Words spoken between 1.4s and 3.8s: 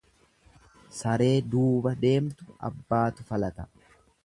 duuba deemtu abbaatu falata.